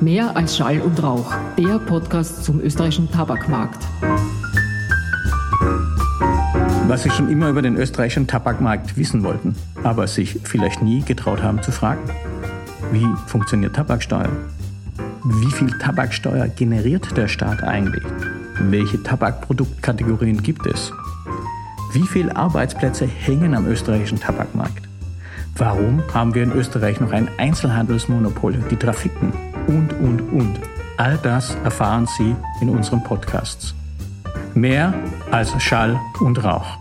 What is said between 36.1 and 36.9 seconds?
und Rauch.